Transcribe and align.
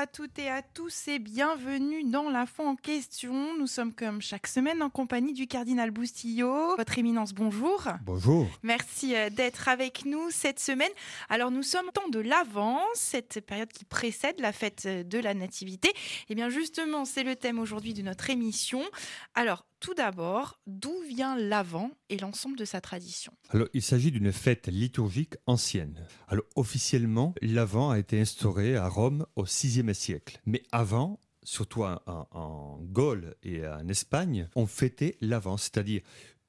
à 0.00 0.06
toutes 0.06 0.38
et 0.38 0.48
à 0.48 0.62
tous 0.62 1.08
et 1.08 1.18
bienvenue 1.18 2.04
dans 2.04 2.30
l'info 2.30 2.62
en 2.62 2.74
question. 2.74 3.54
Nous 3.58 3.66
sommes 3.66 3.92
comme 3.92 4.22
chaque 4.22 4.46
semaine 4.46 4.82
en 4.82 4.88
compagnie 4.88 5.34
du 5.34 5.46
cardinal 5.46 5.90
Boustillot. 5.90 6.74
Votre 6.78 6.98
éminence, 6.98 7.34
bonjour. 7.34 7.86
Bonjour. 8.06 8.46
Merci 8.62 9.14
euh, 9.14 9.28
d'être 9.28 9.68
avec 9.68 10.06
nous 10.06 10.30
cette 10.30 10.58
semaine. 10.58 10.88
Alors 11.28 11.50
nous 11.50 11.62
sommes 11.62 11.88
au 11.88 11.90
temps 11.90 12.08
de 12.08 12.18
l'Avent, 12.18 12.80
cette 12.94 13.44
période 13.44 13.70
qui 13.70 13.84
précède 13.84 14.40
la 14.40 14.52
fête 14.52 14.86
de 14.86 15.18
la 15.18 15.34
Nativité. 15.34 15.88
Et 15.88 15.92
eh 16.30 16.34
bien 16.34 16.48
justement, 16.48 17.04
c'est 17.04 17.22
le 17.22 17.36
thème 17.36 17.58
aujourd'hui 17.58 17.92
de 17.92 18.00
notre 18.00 18.30
émission. 18.30 18.80
Alors 19.34 19.66
tout 19.80 19.94
d'abord, 19.94 20.60
d'où 20.66 20.94
vient 21.08 21.36
l'Avent 21.36 21.90
et 22.10 22.18
l'ensemble 22.18 22.56
de 22.56 22.64
sa 22.64 22.80
tradition 22.80 23.32
Alors, 23.48 23.68
il 23.72 23.82
s'agit 23.82 24.12
d'une 24.12 24.30
fête 24.30 24.68
liturgique 24.68 25.34
ancienne. 25.46 26.06
Alors, 26.28 26.44
officiellement, 26.54 27.34
l'Avent 27.40 27.90
a 27.90 27.98
été 27.98 28.20
instauré 28.20 28.76
à 28.76 28.88
Rome 28.88 29.26
au 29.36 29.44
VIe 29.44 29.94
siècle. 29.94 30.40
Mais 30.46 30.62
avant, 30.70 31.18
surtout 31.42 31.84
en, 31.84 31.98
en, 32.06 32.78
Gaule 32.82 33.34
et 33.42 33.66
en 33.66 33.88
Espagne, 33.88 34.48
on 34.54 34.66
fêtait 34.66 35.16
l'Avent, 35.20 35.56
c'est-à-dire 35.56 36.02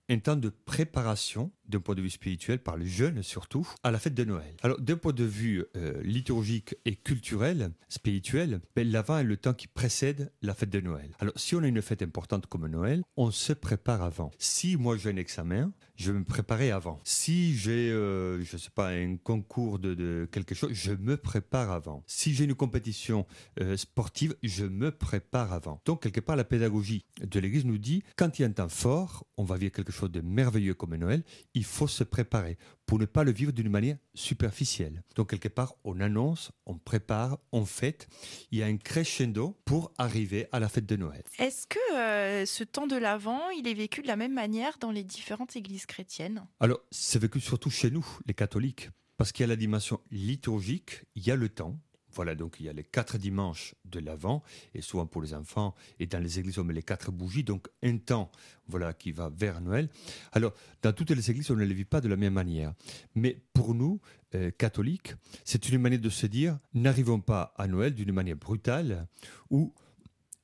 un 0.10 0.20
temps 0.20 0.36
de 0.36 0.50
préparation 0.50 1.52
d'un 1.72 1.80
point 1.80 1.96
de 1.96 2.02
vue 2.02 2.10
spirituel 2.10 2.60
par 2.60 2.78
les 2.78 2.86
jeunes 2.86 3.24
surtout 3.24 3.68
à 3.84 3.92
la 3.92 4.00
fête 4.00 4.14
de 4.14 4.24
Noël. 4.24 4.56
Alors 4.62 4.80
d'un 4.80 4.98
point 4.98 5.14
de 5.14 5.24
vue 5.24 5.66
euh, 5.76 6.02
liturgique 6.04 6.76
et 6.86 6.96
culturel, 6.96 7.72
spirituel, 7.90 8.62
ben, 8.76 8.90
l'avant 8.90 9.18
est 9.18 9.24
le 9.24 9.38
temps 9.38 9.54
qui 9.54 9.68
précède 9.68 10.32
la 10.42 10.54
fête 10.54 10.70
de 10.70 10.82
Noël. 10.82 11.10
Alors 11.20 11.34
si 11.38 11.56
on 11.56 11.64
a 11.64 11.68
une 11.68 11.82
fête 11.82 12.02
importante 12.02 12.46
comme 12.48 12.68
Noël, 12.68 13.04
on 13.18 13.32
se 13.32 13.54
prépare 13.54 14.04
avant. 14.04 14.32
Si 14.38 14.78
moi 14.78 14.98
j'ai 14.98 15.10
un 15.10 15.16
examen, 15.16 15.72
je 15.96 16.12
vais 16.12 16.20
me 16.20 16.26
préparer 16.26 16.72
avant. 16.72 17.00
Si 17.04 17.56
j'ai, 17.56 17.92
euh, 17.92 18.44
je 18.44 18.58
sais 18.58 18.70
pas, 18.74 18.90
un 18.90 19.18
concours 19.18 19.80
de, 19.80 20.28
quelque 20.32 20.56
chose, 20.56 20.72
je 20.74 20.91
me 20.91 21.16
prépare 21.16 21.72
avant. 21.72 22.04
Si 22.08 22.34
j'ai 22.34 22.46
une 22.46 22.56
compétition 22.56 23.26
euh, 23.60 23.78
sportive, 23.78 24.35
je 24.44 24.66
me 24.66 24.91
prépare 24.91 25.54
avant. 25.54 25.82
Donc 25.85 26.04
quelque 26.04 26.20
part 26.20 26.35
la 26.35 26.44
pédagogie 26.44 27.06
de 27.22 27.40
l'Église 27.40 27.66
nous 27.66 27.78
dit 27.78 28.04
quand 28.16 28.40
il 28.40 28.41
y 28.41 28.46
a 28.46 28.48
un 28.48 28.52
temps 28.52 28.70
fort, 28.70 29.26
on 29.38 29.44
va 29.44 29.58
vivre 29.58 29.72
quelque 29.72 29.91
chose 29.91 30.12
de 30.12 30.22
merveilleux 30.22 30.74
comme 30.74 30.96
Noël 30.96 31.24
faut 31.65 31.87
se 31.87 32.04
préparer 32.04 32.57
pour 32.85 32.99
ne 32.99 33.05
pas 33.05 33.23
le 33.23 33.31
vivre 33.31 33.51
d'une 33.51 33.70
manière 33.70 33.98
superficielle. 34.13 35.04
Donc 35.15 35.29
quelque 35.29 35.48
part, 35.48 35.76
on 35.84 35.99
annonce, 35.99 36.51
on 36.65 36.77
prépare, 36.77 37.40
on 37.51 37.65
fête. 37.65 38.07
Il 38.51 38.59
y 38.59 38.63
a 38.63 38.65
un 38.65 38.77
crescendo 38.77 39.57
pour 39.65 39.91
arriver 39.98 40.48
à 40.51 40.59
la 40.59 40.70
fête 40.70 40.85
de 40.85 40.95
Noël. 40.95 41.23
Est-ce 41.39 41.67
que 41.67 41.95
euh, 41.95 42.45
ce 42.45 42.63
temps 42.63 42.87
de 42.87 42.98
l'Avent, 42.98 43.49
il 43.51 43.67
est 43.67 43.73
vécu 43.73 44.01
de 44.01 44.07
la 44.07 44.15
même 44.15 44.34
manière 44.34 44.77
dans 44.79 44.91
les 44.91 45.04
différentes 45.04 45.55
églises 45.55 45.85
chrétiennes? 45.85 46.45
Alors, 46.59 46.79
c'est 46.91 47.20
vécu 47.20 47.39
surtout 47.39 47.70
chez 47.70 47.91
nous, 47.91 48.05
les 48.26 48.34
catholiques, 48.34 48.89
parce 49.17 49.32
qu'il 49.32 49.43
y 49.43 49.45
a 49.45 49.48
la 49.48 49.55
dimension 49.55 50.01
liturgique, 50.12 51.05
il 51.15 51.26
y 51.26 51.32
a 51.32 51.35
le 51.35 51.49
temps, 51.49 51.79
voilà, 52.13 52.35
donc 52.35 52.57
il 52.59 52.65
y 52.65 52.70
a 52.70 52.73
les 52.73 52.84
quatre 52.84 53.17
dimanches 53.17 53.76
de 53.85 53.99
l'Avent, 53.99 54.43
et 54.73 54.81
souvent 54.81 55.05
pour 55.05 55.21
les 55.21 55.34
enfants, 55.34 55.76
et 55.99 56.07
dans 56.07 56.20
les 56.20 56.40
églises, 56.40 56.59
on 56.59 56.63
met 56.63 56.73
les 56.73 56.84
quatre 56.84 57.12
bougies, 57.12 57.43
donc 57.43 57.67
un 57.84 57.98
temps 57.98 58.31
voilà, 58.67 58.93
qui 58.93 59.12
va 59.12 59.29
vers 59.29 59.62
Noël. 59.62 59.90
Alors, 60.32 60.54
dans 60.82 60.93
toutes 60.93 61.12
les 61.12 61.29
églises, 61.29 61.51
on 61.51 61.55
ne 61.55 61.65
les 61.65 61.73
vit 61.73 61.85
pas 61.85 62.01
de 62.01 62.07
la 62.07 62.15
même 62.15 62.34
manière. 62.34 62.73
Mais 63.15 63.41
pour 63.54 63.76
nous, 63.76 63.99
euh, 64.34 64.50
catholiques, 64.51 65.13
c'est 65.44 65.69
une 65.69 65.81
manière 65.81 66.00
de 66.00 66.09
se 66.09 66.25
dire, 66.25 66.57
n'arrivons 66.73 67.19
pas 67.19 67.53
à 67.57 67.67
Noël 67.67 67.94
d'une 67.94 68.13
manière 68.13 68.38
brutale, 68.38 69.07
ou 69.50 69.73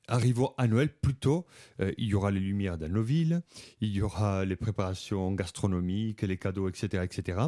arrivons 0.08 0.52
à 0.58 0.66
Noël 0.66 0.88
plutôt, 0.88 1.46
euh, 1.80 1.92
il 1.98 2.08
y 2.08 2.14
aura 2.14 2.30
les 2.30 2.40
lumières 2.40 2.78
dans 2.78 2.88
nos 2.88 3.02
villes, 3.02 3.42
il 3.80 3.90
y 3.90 4.02
aura 4.02 4.44
les 4.44 4.56
préparations 4.56 5.32
gastronomiques, 5.32 6.22
les 6.22 6.38
cadeaux, 6.38 6.68
etc., 6.68 7.04
etc. 7.04 7.38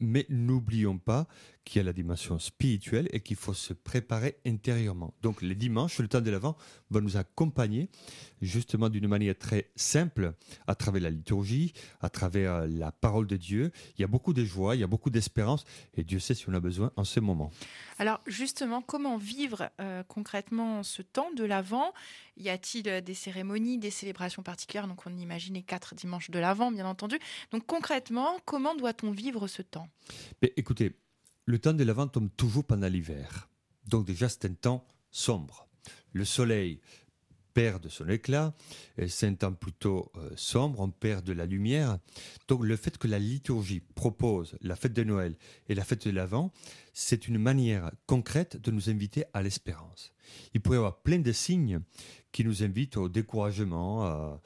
Mais 0.00 0.26
n'oublions 0.28 0.98
pas 0.98 1.26
qu'il 1.68 1.80
y 1.80 1.82
a 1.82 1.84
la 1.84 1.92
dimension 1.92 2.38
spirituelle 2.38 3.08
et 3.12 3.20
qu'il 3.20 3.36
faut 3.36 3.54
se 3.54 3.72
préparer 3.72 4.38
intérieurement. 4.46 5.14
Donc 5.22 5.42
les 5.42 5.54
dimanches, 5.54 5.98
le 5.98 6.08
temps 6.08 6.20
de 6.20 6.30
l'Avent, 6.30 6.56
va 6.90 7.00
nous 7.00 7.16
accompagner 7.16 7.88
justement 8.40 8.88
d'une 8.88 9.06
manière 9.06 9.36
très 9.36 9.70
simple 9.76 10.34
à 10.66 10.74
travers 10.74 11.02
la 11.02 11.10
liturgie, 11.10 11.72
à 12.00 12.08
travers 12.08 12.66
la 12.66 12.92
parole 12.92 13.26
de 13.26 13.36
Dieu. 13.36 13.70
Il 13.96 14.00
y 14.00 14.04
a 14.04 14.08
beaucoup 14.08 14.32
de 14.32 14.44
joie, 14.44 14.76
il 14.76 14.80
y 14.80 14.84
a 14.84 14.86
beaucoup 14.86 15.10
d'espérance 15.10 15.64
et 15.94 16.04
Dieu 16.04 16.18
sait 16.18 16.34
si 16.34 16.48
on 16.48 16.54
a 16.54 16.60
besoin 16.60 16.92
en 16.96 17.04
ce 17.04 17.20
moment. 17.20 17.50
Alors 17.98 18.20
justement, 18.26 18.82
comment 18.82 19.16
vivre 19.16 19.70
euh, 19.80 20.02
concrètement 20.04 20.82
ce 20.82 21.02
temps 21.02 21.30
de 21.32 21.44
l'Avent? 21.44 21.92
Y 22.36 22.50
a-t-il 22.50 23.02
des 23.02 23.14
cérémonies, 23.14 23.78
des 23.78 23.90
célébrations 23.90 24.42
particulières? 24.42 24.88
Donc 24.88 25.06
on 25.06 25.16
imagine 25.16 25.54
les 25.54 25.62
quatre 25.62 25.94
dimanches 25.94 26.30
de 26.30 26.38
l'Avent, 26.38 26.70
bien 26.70 26.86
entendu. 26.86 27.18
Donc 27.50 27.66
concrètement, 27.66 28.38
comment 28.44 28.74
doit-on 28.74 29.10
vivre 29.10 29.46
ce 29.48 29.62
temps? 29.62 29.88
Mais 30.40 30.52
Écoutez, 30.56 30.96
le 31.48 31.58
temps 31.58 31.72
de 31.72 31.82
l'Avent 31.82 32.08
tombe 32.08 32.28
toujours 32.36 32.64
pendant 32.64 32.88
l'hiver. 32.88 33.48
Donc 33.86 34.06
déjà, 34.06 34.28
c'est 34.28 34.44
un 34.44 34.52
temps 34.52 34.86
sombre. 35.10 35.66
Le 36.12 36.26
soleil 36.26 36.78
perd 37.54 37.82
de 37.82 37.88
son 37.88 38.06
éclat, 38.10 38.54
c'est 39.08 39.26
un 39.26 39.32
temps 39.32 39.54
plutôt 39.54 40.12
euh, 40.16 40.28
sombre, 40.36 40.80
on 40.80 40.90
perd 40.90 41.24
de 41.24 41.32
la 41.32 41.46
lumière. 41.46 41.98
Donc 42.48 42.66
le 42.66 42.76
fait 42.76 42.98
que 42.98 43.08
la 43.08 43.18
liturgie 43.18 43.80
propose 43.80 44.58
la 44.60 44.76
fête 44.76 44.92
de 44.92 45.04
Noël 45.04 45.38
et 45.70 45.74
la 45.74 45.84
fête 45.84 46.06
de 46.06 46.10
l'Avent, 46.10 46.52
c'est 46.92 47.28
une 47.28 47.38
manière 47.38 47.92
concrète 48.04 48.58
de 48.58 48.70
nous 48.70 48.90
inviter 48.90 49.24
à 49.32 49.42
l'espérance. 49.42 50.12
Il 50.52 50.60
pourrait 50.60 50.76
y 50.76 50.80
avoir 50.80 51.00
plein 51.00 51.18
de 51.18 51.32
signes 51.32 51.80
qui 52.30 52.44
nous 52.44 52.62
invitent 52.62 52.98
au 52.98 53.08
découragement, 53.08 54.04
à, 54.04 54.40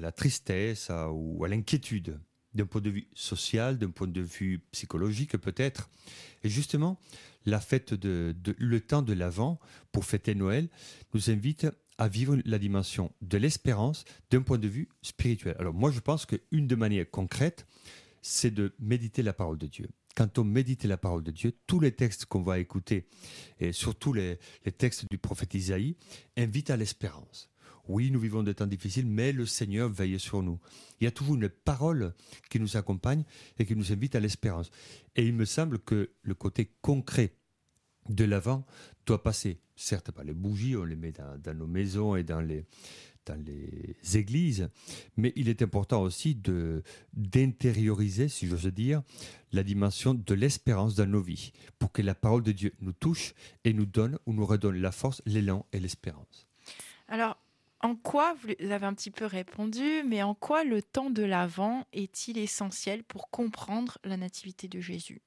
la 0.00 0.10
tristesse 0.10 0.90
ou 1.12 1.44
à 1.44 1.48
l'inquiétude 1.48 2.18
d'un 2.54 2.66
point 2.66 2.80
de 2.80 2.90
vue 2.90 3.08
social, 3.14 3.78
d'un 3.78 3.90
point 3.90 4.06
de 4.06 4.20
vue 4.20 4.60
psychologique 4.72 5.36
peut-être. 5.36 5.90
Et 6.42 6.48
justement, 6.48 6.98
la 7.46 7.60
fête 7.60 7.94
de, 7.94 8.34
le 8.58 8.80
temps 8.80 9.02
de 9.02 9.12
l'Avent 9.12 9.58
pour 9.92 10.04
fêter 10.04 10.34
Noël 10.34 10.68
nous 11.14 11.30
invite 11.30 11.66
à 11.98 12.08
vivre 12.08 12.36
la 12.44 12.58
dimension 12.58 13.12
de 13.22 13.38
l'espérance 13.38 14.04
d'un 14.30 14.42
point 14.42 14.58
de 14.58 14.68
vue 14.68 14.88
spirituel. 15.02 15.56
Alors 15.58 15.74
moi 15.74 15.90
je 15.90 16.00
pense 16.00 16.26
qu'une 16.26 16.66
des 16.66 16.76
manières 16.76 17.10
concrètes, 17.10 17.66
c'est 18.22 18.52
de 18.52 18.72
méditer 18.78 19.22
la 19.22 19.32
parole 19.32 19.58
de 19.58 19.66
Dieu. 19.66 19.88
Quand 20.14 20.38
on 20.38 20.44
médite 20.44 20.84
la 20.84 20.96
parole 20.96 21.22
de 21.22 21.30
Dieu, 21.30 21.52
tous 21.66 21.78
les 21.78 21.92
textes 21.92 22.26
qu'on 22.26 22.42
va 22.42 22.58
écouter, 22.58 23.06
et 23.60 23.72
surtout 23.72 24.12
les, 24.12 24.38
les 24.64 24.72
textes 24.72 25.06
du 25.08 25.16
prophète 25.16 25.54
Isaïe, 25.54 25.96
invitent 26.36 26.70
à 26.70 26.76
l'espérance. 26.76 27.50
Oui, 27.88 28.10
nous 28.10 28.20
vivons 28.20 28.42
des 28.42 28.54
temps 28.54 28.66
difficiles, 28.66 29.06
mais 29.06 29.32
le 29.32 29.46
Seigneur 29.46 29.88
veille 29.88 30.20
sur 30.20 30.42
nous. 30.42 30.60
Il 31.00 31.04
y 31.04 31.06
a 31.06 31.10
toujours 31.10 31.36
une 31.36 31.48
parole 31.48 32.14
qui 32.50 32.60
nous 32.60 32.76
accompagne 32.76 33.24
et 33.58 33.64
qui 33.64 33.74
nous 33.74 33.92
invite 33.92 34.14
à 34.14 34.20
l'espérance. 34.20 34.70
Et 35.16 35.26
il 35.26 35.32
me 35.32 35.46
semble 35.46 35.78
que 35.78 36.10
le 36.22 36.34
côté 36.34 36.70
concret 36.82 37.34
de 38.10 38.24
l'avant 38.24 38.66
doit 39.06 39.22
passer, 39.22 39.60
certes 39.74 40.10
par 40.10 40.24
les 40.24 40.34
bougies, 40.34 40.76
on 40.76 40.84
les 40.84 40.96
met 40.96 41.12
dans, 41.12 41.54
nos 41.54 41.66
maisons 41.66 42.14
et 42.14 42.24
dans 42.24 42.40
les, 42.40 42.66
dans 43.24 43.42
les 43.42 43.96
églises, 44.16 44.68
mais 45.16 45.32
il 45.36 45.48
est 45.48 45.62
important 45.62 46.02
aussi 46.02 46.34
de 46.34 46.82
d'intérioriser, 47.14 48.28
si 48.28 48.46
j'ose 48.46 48.66
dire, 48.66 49.02
la 49.52 49.62
dimension 49.62 50.14
de 50.14 50.34
l'espérance 50.34 50.94
dans 50.94 51.06
nos 51.06 51.22
vies, 51.22 51.52
pour 51.78 51.92
que 51.92 52.02
la 52.02 52.14
parole 52.14 52.42
de 52.42 52.52
Dieu 52.52 52.72
nous 52.80 52.92
touche 52.92 53.34
et 53.64 53.72
nous 53.72 53.86
donne 53.86 54.18
ou 54.26 54.32
nous 54.32 54.46
redonne 54.46 54.80
la 54.80 54.92
force, 54.92 55.22
l'élan 55.26 55.66
et 55.72 55.80
l'espérance. 55.80 56.46
Alors, 57.08 57.38
en 57.80 57.94
quoi, 57.94 58.34
vous 58.42 58.72
avez 58.72 58.86
un 58.86 58.94
petit 58.94 59.10
peu 59.10 59.24
répondu, 59.24 60.02
mais 60.06 60.22
en 60.22 60.34
quoi 60.34 60.64
le 60.64 60.82
temps 60.82 61.10
de 61.10 61.22
l'Avent 61.22 61.86
est-il 61.92 62.38
essentiel 62.38 63.04
pour 63.04 63.30
comprendre 63.30 63.98
la 64.04 64.16
nativité 64.16 64.68
de 64.68 64.80
Jésus? 64.80 65.22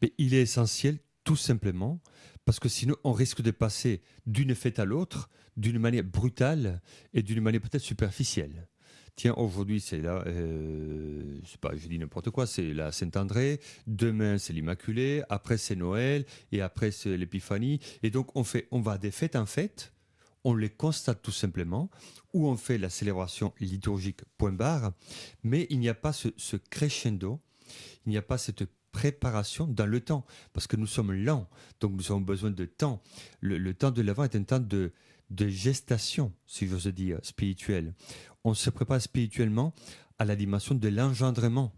Mais 0.00 0.12
Il 0.18 0.34
est 0.34 0.42
essentiel 0.42 0.98
tout 1.24 1.36
simplement 1.36 2.00
parce 2.44 2.58
que 2.58 2.68
sinon 2.68 2.96
on 3.04 3.12
risque 3.12 3.42
de 3.42 3.52
passer 3.52 4.02
d'une 4.26 4.54
fête 4.54 4.78
à 4.78 4.84
l'autre 4.84 5.30
d'une 5.56 5.78
manière 5.78 6.04
brutale 6.04 6.82
et 7.14 7.22
d'une 7.22 7.40
manière 7.40 7.60
peut-être 7.60 7.82
superficielle. 7.82 8.68
Tiens, 9.14 9.34
aujourd'hui 9.36 9.80
c'est 9.80 10.00
là, 10.00 10.24
euh, 10.26 11.38
pas, 11.60 11.76
je 11.76 11.86
dis 11.86 11.98
n'importe 11.98 12.30
quoi, 12.30 12.46
c'est 12.46 12.72
la 12.72 12.92
Saint-André, 12.92 13.60
demain 13.86 14.38
c'est 14.38 14.54
l'Immaculée, 14.54 15.22
après 15.28 15.58
c'est 15.58 15.76
Noël 15.76 16.24
et 16.50 16.62
après 16.62 16.90
c'est 16.90 17.16
l'Épiphanie, 17.16 17.78
et 18.02 18.10
donc 18.10 18.34
on 18.36 18.42
fait, 18.42 18.68
on 18.70 18.80
va 18.80 18.96
des 18.98 19.10
fêtes 19.10 19.36
en 19.36 19.46
fête 19.46 19.92
on 20.44 20.54
les 20.54 20.70
constate 20.70 21.22
tout 21.22 21.32
simplement, 21.32 21.90
ou 22.32 22.48
on 22.48 22.56
fait 22.56 22.78
la 22.78 22.90
célébration 22.90 23.52
liturgique 23.60 24.22
point 24.38 24.52
barre, 24.52 24.92
mais 25.42 25.66
il 25.70 25.78
n'y 25.78 25.88
a 25.88 25.94
pas 25.94 26.12
ce, 26.12 26.56
crescendo, 26.70 27.40
il 28.06 28.10
n'y 28.10 28.16
a 28.16 28.22
pas 28.22 28.38
cette 28.38 28.64
préparation 28.90 29.66
dans 29.66 29.86
le 29.86 30.00
temps, 30.00 30.26
parce 30.52 30.66
que 30.66 30.76
nous 30.76 30.86
sommes 30.86 31.12
lents, 31.12 31.48
donc 31.80 31.92
nous 31.92 32.10
avons 32.10 32.20
besoin 32.20 32.50
de 32.50 32.64
temps. 32.64 33.02
Le, 33.40 33.72
temps 33.72 33.90
de 33.90 34.02
l'avant 34.02 34.24
est 34.24 34.36
un 34.36 34.42
temps 34.42 34.58
de, 34.58 34.92
de 35.30 35.48
gestation, 35.48 36.32
si 36.46 36.66
j'ose 36.66 36.88
dire, 36.88 37.18
spirituelle. 37.22 37.94
On 38.44 38.54
se 38.54 38.70
prépare 38.70 39.00
spirituellement 39.00 39.74
à 40.18 40.24
la 40.24 40.36
dimension 40.36 40.74
de 40.74 40.88
l'engendrement, 40.88 41.72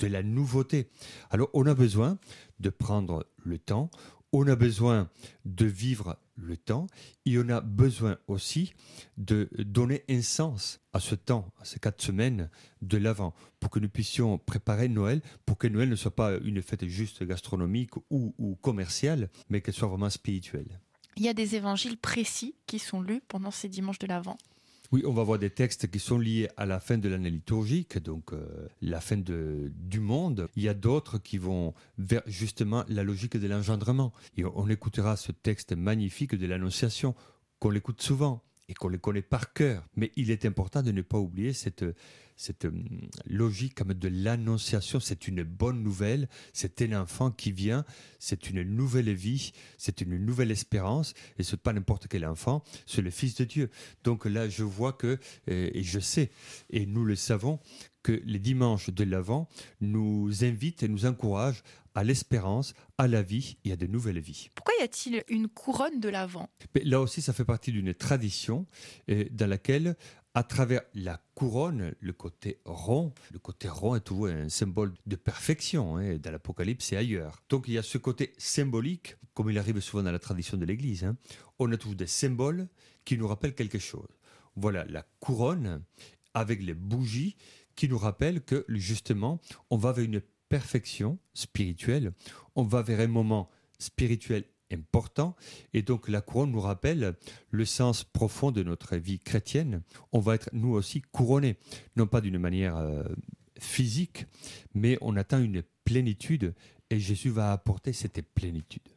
de 0.00 0.06
la 0.06 0.22
nouveauté. 0.22 0.88
Alors 1.30 1.50
on 1.52 1.66
a 1.66 1.74
besoin 1.74 2.18
de 2.60 2.70
prendre 2.70 3.26
le 3.44 3.58
temps, 3.58 3.90
on 4.34 4.48
a 4.48 4.56
besoin 4.56 5.08
de 5.44 5.64
vivre 5.64 6.18
le 6.36 6.56
temps 6.56 6.88
et 7.24 7.38
on 7.38 7.48
a 7.48 7.60
besoin 7.60 8.18
aussi 8.26 8.74
de 9.16 9.48
donner 9.58 10.02
un 10.10 10.22
sens 10.22 10.80
à 10.92 10.98
ce 10.98 11.14
temps, 11.14 11.52
à 11.60 11.64
ces 11.64 11.78
quatre 11.78 12.02
semaines 12.02 12.50
de 12.82 12.98
l'avant, 12.98 13.32
pour 13.60 13.70
que 13.70 13.78
nous 13.78 13.88
puissions 13.88 14.38
préparer 14.38 14.88
Noël, 14.88 15.22
pour 15.46 15.56
que 15.56 15.68
Noël 15.68 15.88
ne 15.88 15.94
soit 15.94 16.14
pas 16.14 16.36
une 16.38 16.62
fête 16.62 16.84
juste 16.86 17.22
gastronomique 17.22 17.96
ou, 18.10 18.34
ou 18.38 18.56
commerciale, 18.56 19.30
mais 19.48 19.60
qu'elle 19.60 19.74
soit 19.74 19.88
vraiment 19.88 20.10
spirituelle. 20.10 20.80
il 21.16 21.22
y 21.22 21.28
a 21.28 21.34
des 21.34 21.54
évangiles 21.54 21.96
précis 21.96 22.56
qui 22.66 22.80
sont 22.80 23.00
lus 23.00 23.22
pendant 23.28 23.52
ces 23.52 23.68
dimanches 23.68 24.00
de 24.00 24.08
l'Avent. 24.08 24.36
Oui, 24.94 25.02
on 25.04 25.12
va 25.12 25.24
voir 25.24 25.40
des 25.40 25.50
textes 25.50 25.90
qui 25.90 25.98
sont 25.98 26.20
liés 26.20 26.48
à 26.56 26.66
la 26.66 26.78
fin 26.78 26.98
de 26.98 27.08
l'année 27.08 27.28
liturgique, 27.28 27.98
donc 27.98 28.32
euh, 28.32 28.68
la 28.80 29.00
fin 29.00 29.16
du 29.16 29.98
monde. 29.98 30.46
Il 30.54 30.62
y 30.62 30.68
a 30.68 30.74
d'autres 30.74 31.18
qui 31.18 31.36
vont 31.36 31.74
vers 31.98 32.22
justement 32.26 32.84
la 32.86 33.02
logique 33.02 33.36
de 33.36 33.48
l'engendrement. 33.48 34.12
Et 34.36 34.44
on 34.44 34.68
écoutera 34.68 35.16
ce 35.16 35.32
texte 35.32 35.72
magnifique 35.72 36.36
de 36.36 36.46
l'Annonciation, 36.46 37.16
qu'on 37.58 37.70
l'écoute 37.70 38.02
souvent 38.02 38.44
et 38.68 38.74
qu'on 38.74 38.88
les 38.88 38.98
connaît 38.98 39.22
par 39.22 39.52
cœur. 39.52 39.82
Mais 39.96 40.12
il 40.14 40.30
est 40.30 40.44
important 40.44 40.80
de 40.80 40.92
ne 40.92 41.02
pas 41.02 41.18
oublier 41.18 41.54
cette, 41.54 41.84
cette 42.36 42.64
hum, 42.64 42.84
logique 43.26 43.74
comme 43.74 43.94
de 43.94 44.08
l'annonciation. 44.08 45.00
C'est 45.00 45.28
une 45.28 45.42
bonne 45.42 45.82
nouvelle, 45.82 46.28
c'est 46.52 46.82
un 46.82 47.00
enfant 47.02 47.30
qui 47.30 47.52
vient, 47.52 47.84
c'est 48.18 48.50
une 48.50 48.62
nouvelle 48.62 49.12
vie, 49.12 49.52
c'est 49.78 50.00
une 50.00 50.16
nouvelle 50.18 50.50
espérance, 50.50 51.14
et 51.38 51.42
ce 51.42 51.56
n'est 51.56 51.60
pas 51.60 51.72
n'importe 51.72 52.08
quel 52.08 52.24
enfant, 52.26 52.62
c'est 52.86 53.02
le 53.02 53.10
Fils 53.10 53.34
de 53.36 53.44
Dieu. 53.44 53.70
Donc 54.02 54.24
là, 54.24 54.48
je 54.48 54.62
vois 54.62 54.92
que, 54.92 55.18
et 55.46 55.82
je 55.82 56.00
sais, 56.00 56.30
et 56.70 56.86
nous 56.86 57.04
le 57.04 57.16
savons, 57.16 57.60
que 58.04 58.22
les 58.24 58.38
dimanches 58.38 58.90
de 58.90 59.02
l'Avent 59.02 59.48
nous 59.80 60.44
invitent 60.44 60.84
et 60.84 60.88
nous 60.88 61.06
encouragent 61.06 61.64
à 61.94 62.04
l'espérance, 62.04 62.74
à 62.98 63.08
la 63.08 63.22
vie 63.22 63.56
et 63.64 63.72
à 63.72 63.76
de 63.76 63.86
nouvelles 63.86 64.20
vies. 64.20 64.50
Pourquoi 64.54 64.74
y 64.80 64.82
a-t-il 64.82 65.22
une 65.28 65.48
couronne 65.48 66.00
de 66.00 66.08
l'Avent? 66.08 66.48
Là 66.82 67.00
aussi, 67.00 67.22
ça 67.22 67.32
fait 67.32 67.44
partie 67.44 67.72
d'une 67.72 67.94
tradition 67.94 68.66
euh, 69.10 69.24
dans 69.30 69.46
laquelle 69.46 69.96
à 70.34 70.42
travers 70.42 70.82
la 70.94 71.20
couronne, 71.34 71.94
le 72.00 72.12
côté 72.12 72.58
rond, 72.64 73.12
le 73.32 73.38
côté 73.38 73.68
rond 73.68 73.94
est 73.94 74.00
toujours 74.00 74.26
un 74.26 74.48
symbole 74.48 74.92
de 75.06 75.14
perfection 75.14 75.96
hein, 75.96 76.16
dans 76.18 76.32
l'Apocalypse 76.32 76.92
et 76.92 76.96
ailleurs. 76.96 77.40
Donc 77.48 77.68
il 77.68 77.74
y 77.74 77.78
a 77.78 77.84
ce 77.84 77.98
côté 77.98 78.32
symbolique, 78.36 79.16
comme 79.32 79.50
il 79.50 79.58
arrive 79.58 79.78
souvent 79.78 80.02
dans 80.02 80.10
la 80.10 80.18
tradition 80.18 80.56
de 80.56 80.64
l'Église. 80.64 81.04
Hein. 81.04 81.16
On 81.60 81.70
a 81.72 81.76
toujours 81.76 81.94
des 81.94 82.08
symboles 82.08 82.66
qui 83.04 83.16
nous 83.16 83.28
rappellent 83.28 83.54
quelque 83.54 83.78
chose. 83.78 84.08
Voilà 84.56 84.84
la 84.86 85.06
couronne 85.20 85.84
avec 86.34 86.60
les 86.62 86.74
bougies 86.74 87.36
qui 87.76 87.88
nous 87.88 87.98
rappellent 87.98 88.42
que 88.42 88.64
justement, 88.68 89.40
on 89.70 89.76
va 89.76 89.92
vers 89.92 90.04
une 90.04 90.20
perfection 90.48 91.18
spirituelle, 91.32 92.12
on 92.56 92.64
va 92.64 92.82
vers 92.82 93.00
un 93.00 93.06
moment 93.06 93.50
spirituel 93.78 94.44
important. 94.74 95.34
Et 95.72 95.82
donc 95.82 96.08
la 96.08 96.20
couronne 96.20 96.52
nous 96.52 96.60
rappelle 96.60 97.14
le 97.50 97.64
sens 97.64 98.04
profond 98.04 98.50
de 98.50 98.62
notre 98.62 98.96
vie 98.96 99.18
chrétienne. 99.18 99.82
On 100.12 100.20
va 100.20 100.34
être 100.34 100.50
nous 100.52 100.72
aussi 100.72 101.00
couronnés, 101.00 101.56
non 101.96 102.06
pas 102.06 102.20
d'une 102.20 102.38
manière 102.38 102.76
euh, 102.76 103.04
physique, 103.58 104.26
mais 104.74 104.98
on 105.00 105.16
atteint 105.16 105.42
une 105.42 105.62
plénitude 105.84 106.54
et 106.90 106.98
Jésus 107.00 107.30
va 107.30 107.52
apporter 107.52 107.92
cette 107.92 108.20
plénitude. 108.34 108.88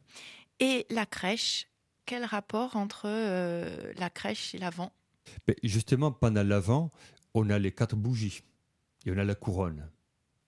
Et 0.60 0.86
la 0.90 1.06
crèche, 1.06 1.68
quel 2.06 2.24
rapport 2.24 2.76
entre 2.76 3.02
euh, 3.06 3.92
la 3.96 4.10
crèche 4.10 4.54
et 4.54 4.58
l'avant? 4.58 4.92
Justement, 5.62 6.10
pendant 6.10 6.42
l'avant, 6.42 6.90
on 7.34 7.50
a 7.50 7.58
les 7.58 7.72
quatre 7.72 7.96
bougies 7.96 8.42
et 9.06 9.12
on 9.12 9.18
a 9.18 9.24
la 9.24 9.34
couronne. 9.34 9.90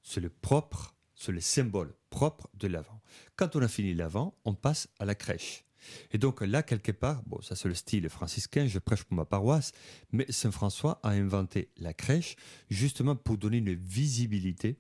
C'est 0.03 0.21
le 0.21 0.31
propre, 0.31 0.95
c'est 1.21 1.33
le 1.33 1.41
symbole 1.41 1.95
propre 2.09 2.49
de 2.55 2.67
l'avant. 2.67 3.01
Quand 3.37 3.55
on 3.55 3.61
a 3.61 3.69
fini 3.69 3.93
l'avant, 3.93 4.35
on 4.45 4.55
passe 4.55 4.89
à 4.99 5.05
la 5.05 5.15
crèche. 5.15 5.65
Et 6.13 6.19
donc 6.19 6.41
là, 6.41 6.63
quelque 6.63 6.93
part, 6.93 7.23
bon, 7.27 7.41
ça 7.43 7.55
c'est 7.57 7.69
le 7.69 7.75
style 7.75 8.09
franciscain, 8.09 8.67
je 8.67 8.79
prêche 8.79 9.05
pour 9.05 9.17
ma 9.17 9.27
paroisse, 9.27 9.73
mais 10.13 10.25
Saint 10.31 10.51
François 10.51 10.99
a 11.03 11.11
inventé 11.11 11.69
la 11.77 11.93
crèche 11.93 12.37
justement 12.71 13.17
pour 13.17 13.37
donner 13.37 13.59
une 13.59 13.75
visibilité 13.75 14.79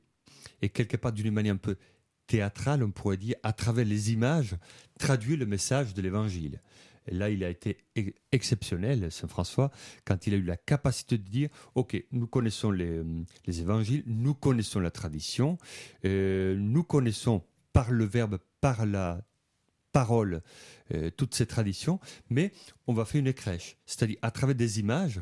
et 0.62 0.70
quelque 0.70 0.96
part 0.96 1.12
d'une 1.12 1.30
manière 1.30 1.54
un 1.54 1.58
peu 1.58 1.76
théâtrale, 2.26 2.82
on 2.84 2.90
pourrait 2.90 3.16
dire, 3.16 3.36
à 3.42 3.52
travers 3.52 3.84
les 3.84 4.12
images, 4.12 4.56
traduire 4.98 5.38
le 5.38 5.46
message 5.46 5.94
de 5.94 6.00
l'évangile. 6.00 6.62
Là, 7.10 7.30
il 7.30 7.44
a 7.44 7.50
été 7.50 7.78
exceptionnel, 8.32 9.10
Saint 9.10 9.28
François, 9.28 9.70
quand 10.04 10.26
il 10.26 10.34
a 10.34 10.36
eu 10.36 10.42
la 10.42 10.56
capacité 10.56 11.18
de 11.18 11.28
dire, 11.28 11.48
OK, 11.74 12.02
nous 12.12 12.26
connaissons 12.26 12.70
les, 12.70 13.02
évangiles, 13.46 14.02
nous 14.06 14.34
connaissons 14.34 14.80
la 14.80 14.90
tradition, 14.90 15.58
euh, 16.04 16.56
nous 16.56 16.84
connaissons 16.84 17.42
par 17.72 17.90
le 17.90 18.04
verbe, 18.04 18.38
par 18.60 18.86
la 18.86 19.22
parole, 19.92 20.42
euh, 20.94 21.10
toutes 21.10 21.34
ces 21.34 21.46
traditions, 21.46 21.98
mais 22.28 22.52
on 22.86 22.94
va 22.94 23.04
faire 23.04 23.20
une 23.20 23.32
crèche. 23.32 23.76
C'est-à-dire, 23.86 24.18
à 24.22 24.30
travers 24.30 24.54
des 24.54 24.80
images, 24.80 25.20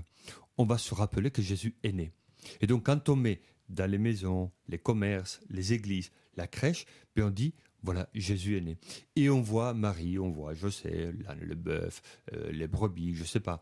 on 0.59 0.65
va 0.65 0.79
se 0.79 0.95
rappeler 0.95 1.31
que 1.31 1.43
Jésus 1.43 1.75
est 1.83 1.93
né. 1.93 2.13
Et 2.61 2.67
donc, 2.67 2.87
quand 2.87 3.09
on 3.09 3.17
met 3.17 3.41
dans 3.69 3.91
les 3.91 3.99
maisons, 3.99 4.51
les 4.69 4.79
commerces, 4.79 5.41
les 5.51 5.73
églises, 5.73 6.11
la 6.37 6.47
crèche, 6.47 6.87
puis 7.15 7.23
on 7.23 7.31
dit, 7.31 7.55
voilà, 7.83 8.09
Jésus 8.15 8.57
est 8.57 8.61
né. 8.61 8.77
Et 9.17 9.31
on 9.31 9.41
voit 9.41 9.75
Marie, 9.75 10.19
on 10.19 10.31
voit, 10.31 10.55
je 10.55 10.69
sais, 10.69 11.13
l'âne, 11.25 11.41
le 11.41 11.55
bœuf, 11.55 12.03
euh, 12.33 12.51
les 12.51 12.67
brebis, 12.67 13.15
je 13.15 13.25
sais 13.25 13.41
pas, 13.41 13.61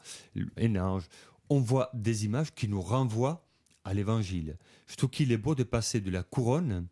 un 0.56 0.76
ange. 0.76 1.04
On 1.48 1.60
voit 1.60 1.90
des 1.94 2.24
images 2.24 2.52
qui 2.54 2.68
nous 2.68 2.80
renvoient 2.80 3.46
à 3.84 3.94
l'évangile. 3.94 4.56
Je 4.86 4.96
trouve 4.96 5.10
qu'il 5.10 5.32
est 5.32 5.36
beau 5.36 5.54
de 5.54 5.62
passer 5.62 6.00
de 6.00 6.10
la 6.10 6.22
couronne 6.22 6.86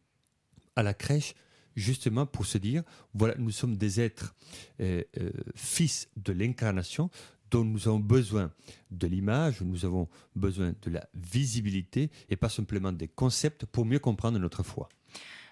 à 0.77 0.83
la 0.83 0.95
crèche, 0.95 1.35
justement 1.77 2.27
pour 2.27 2.47
se 2.47 2.59
dire, 2.59 2.83
voilà, 3.15 3.35
nous 3.37 3.51
sommes 3.51 3.77
des 3.77 4.01
êtres 4.01 4.35
euh, 4.81 5.03
euh, 5.19 5.31
fils 5.57 6.09
de 6.17 6.33
l'incarnation, 6.33 7.11
dont 7.51 7.65
nous 7.65 7.89
avons 7.89 8.01
besoin 8.01 8.53
de 8.91 9.07
l'image, 9.07 9.61
nous 9.61 9.85
avons 9.85 10.09
besoin 10.35 10.75
de 10.83 10.91
la 10.91 11.09
visibilité 11.15 12.11
et 12.29 12.37
pas 12.37 12.49
simplement 12.49 12.93
des 12.93 13.09
concepts 13.09 13.67
pour 13.67 13.85
mieux 13.85 13.99
comprendre 13.99 14.39
notre 14.39 14.63
foi. 14.63 14.89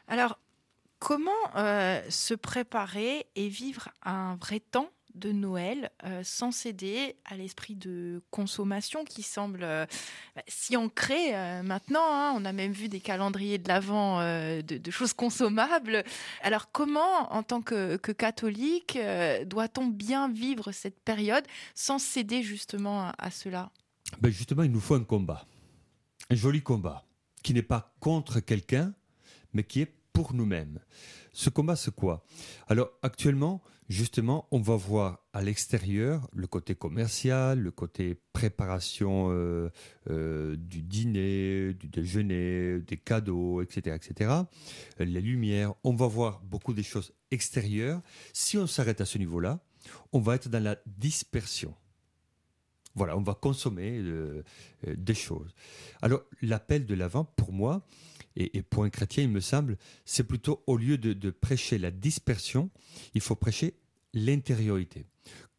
Alors, 0.09 0.39
Comment 1.03 1.33
euh, 1.57 2.01
se 2.11 2.33
préparer 2.33 3.27
et 3.35 3.49
vivre 3.49 3.89
un 4.05 4.37
vrai 4.37 4.61
temps 4.61 4.89
de 5.17 5.33
Noël 5.33 5.91
euh, 6.05 6.21
sans 6.23 6.53
céder 6.53 7.17
à 7.25 7.37
l'esprit 7.37 7.75
de 7.75 8.23
consommation 8.31 9.05
qui 9.05 9.25
semble 9.25 9.65
euh, 9.65 9.85
bah, 10.37 10.43
si 10.47 10.77
ancré 10.77 11.33
maintenant. 11.65 12.05
Hein. 12.05 12.35
on 12.37 12.45
a 12.45 12.53
même 12.53 12.71
vu 12.71 12.89
des 12.89 13.01
calendriers 13.01 13.59
de 13.59 13.67
l'Avent 13.67 14.21
de, 14.63 14.91
choses 14.93 15.13
consommables. 15.13 16.05
Alors 16.41 16.71
comment, 16.71 17.33
en 17.33 17.43
tant 17.43 17.63
que, 17.63 17.97
catholique, 17.97 18.97
doit-on 19.47 19.89
bien 19.89 20.29
vivre 20.29 20.71
cette 20.71 21.01
période 21.01 21.45
sans 21.75 21.99
céder 21.99 22.45
justement 22.45 23.11
à, 23.19 23.33
cela? 23.33 23.73
Ben 24.21 24.31
Justement, 24.31 24.63
il 24.63 24.71
nous 24.71 24.81
faut 24.81 24.95
un 24.95 25.03
combat, 25.03 25.47
un 26.31 26.37
joli 26.37 26.63
combat, 26.63 27.05
qui 27.43 27.55
n'est 27.55 27.63
pas 27.63 27.93
contre 27.99 28.39
quelqu'un, 28.39 28.95
mais 29.53 29.65
qui 29.65 29.81
est 29.81 30.02
pour 30.13 30.35
nous-mêmes. 30.35 30.81
Ce 31.33 31.51
combat, 31.51 31.77
c'est 31.77 31.95
quoi? 31.95 32.25
Alors 32.69 32.91
actuellement, 33.03 33.63
justement, 33.89 34.47
on 34.51 34.61
va 34.61 34.77
voir 34.77 35.21
à 35.33 35.43
l'extérieur 35.43 36.29
le 36.33 36.47
côté 36.47 36.75
commercial, 36.75 37.59
le 37.59 37.71
côté 37.71 38.19
préparation 38.33 39.29
euh, 39.31 39.71
euh, 40.11 40.57
du 40.57 40.83
dîner, 40.83 41.75
du 41.75 41.89
déjeuner, 41.89 42.81
des 42.81 42.97
cadeaux, 42.97 43.63
etc., 43.63 43.97
etc. 43.97 44.31
Les 44.99 45.21
lumières, 45.21 45.75
on 45.85 45.95
va 45.95 46.07
voir 46.07 46.41
beaucoup 46.43 46.75
des 46.75 46.83
choses 46.83 47.13
extérieures. 47.31 48.01
Si 48.33 48.59
on 48.59 48.67
s'arrête 48.67 49.01
à 49.01 49.07
ce 49.07 49.19
niveau-là, 49.19 49.61
on 50.13 50.21
va 50.21 50.35
être 50.35 50.49
dans 50.49 50.63
la 50.63 50.77
dispersion. 50.87 51.75
Voilà, 52.95 53.17
on 53.17 53.23
va 53.23 53.35
consommer 53.35 53.99
euh, 54.03 54.43
des 54.87 55.15
choses. 55.15 55.55
Alors, 56.03 56.23
l'appel 56.43 56.85
de 56.85 56.95
l'avant, 56.95 57.25
pour 57.25 57.53
moi, 57.53 57.87
et, 58.37 58.63
pour 58.63 58.85
un 58.85 58.91
chrétien, 58.91 59.25
il 59.25 59.31
me 59.31 59.41
semble, 59.41 59.77
c'est 60.05 60.25
plutôt 60.25 60.63
au 60.67 60.77
lieu 60.77 60.99
de, 60.99 61.31
prêcher 61.31 61.79
la 61.79 61.91
dispersion, 61.91 62.71
il 63.15 63.21
faut 63.21 63.35
prêcher 63.35 63.75
l'intériorité. 64.15 65.07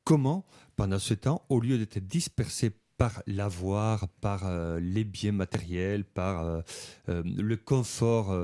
Comment, 0.04 0.46
pendant 0.76 1.00
ce 1.00 1.14
temps, 1.14 1.46
au 1.50 1.60
lieu 1.60 1.78
d'être 1.78 2.00
dispersé 2.00 2.72
par 2.98 3.24
l'avoir, 3.26 4.08
par 4.08 4.46
euh, 4.46 4.80
les 4.80 5.04
biens 5.04 5.32
matériels, 5.32 6.06
par 6.06 6.44
euh, 6.44 6.62
euh, 7.10 7.24
le 7.26 7.58
confort 7.58 8.36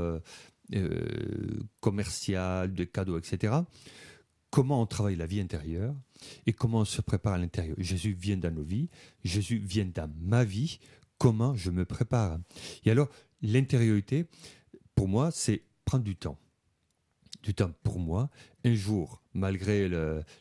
commercial, 1.80 2.74
de 2.74 2.84
cadeaux, 2.84 3.18
etc., 3.18 3.54
comment 4.52 4.82
on 4.82 4.86
travaille 4.86 5.16
la 5.16 5.26
vie 5.26 5.40
intérieure 5.40 5.96
et 6.46 6.54
comment 6.54 6.80
on 6.80 6.86
se 6.86 7.02
prépare 7.02 7.34
à 7.34 7.38
l'intérieur? 7.38 7.76
Jésus 7.80 8.14
vient 8.14 8.38
dans 8.38 8.54
nos 8.54 8.64
vies, 8.64 8.90
Jésus 9.24 9.58
vient 9.58 9.86
dans 9.86 10.12
ma 10.22 10.44
vie, 10.44 10.80
comment 11.18 11.56
je 11.56 11.72
me 11.72 11.86
prépare? 11.86 12.40
Et 12.86 12.92
alors, 12.92 13.10
l'intériorité, 13.42 14.26
pour 14.96 15.08
moi, 15.08 15.32
c'est 15.32 15.64
prendre 15.86 16.04
du 16.04 16.16
temps. 16.16 16.38
Du 17.44 17.54
temps 17.54 17.72
pour 17.84 18.00
moi. 18.00 18.30
Un 18.66 18.74
jour, 18.74 19.22
malgré 19.34 19.90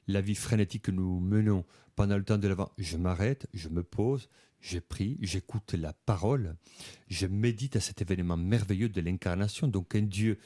la 0.06 0.20
vie 0.20 0.34
frénétique 0.34 0.82
que 0.82 0.90
nous 0.90 1.20
menons 1.20 1.64
pendant 1.94 2.16
le 2.16 2.24
temps 2.24 2.38
de 2.38 2.48
l'avant, 2.48 2.72
je 2.78 2.96
m'arrête, 2.96 3.46
je 3.54 3.68
me 3.68 3.82
pose, 3.82 4.28
je 4.60 4.78
prie, 4.78 5.18
j'écoute 5.20 5.74
la 5.74 5.92
parole, 5.92 6.56
je 7.08 7.26
médite 7.26 7.76
à 7.76 7.80
cet 7.80 8.02
événement 8.02 8.36
merveilleux 8.36 8.88
de 8.88 9.00
l'incarnation. 9.00 9.68
Donc 9.68 9.94
un 9.94 10.02
Dieu 10.02 10.38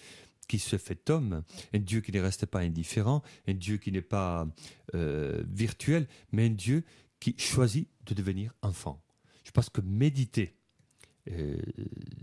qui 0.49 0.59
se 0.59 0.77
fait 0.77 1.09
homme, 1.09 1.45
un 1.73 1.79
Dieu 1.79 2.01
qui 2.01 2.13
ne 2.13 2.21
reste 2.21 2.47
pas 2.47 2.61
indifférent, 2.61 3.23
un 3.49 3.55
Dieu 3.55 3.79
qui 3.79 3.93
n'est 3.93 4.03
pas 4.03 4.47
euh, 4.95 5.43
virtuel, 5.49 6.07
mais 6.33 6.47
un 6.47 6.51
Dieu 6.51 6.85
qui 7.21 7.35
choisit 7.39 7.89
de 8.07 8.15
devenir 8.15 8.53
enfant. 8.63 9.03
Je 9.45 9.51
pense 9.51 9.71
que 9.71 9.81
méditer 9.81 10.57
euh, 11.31 11.57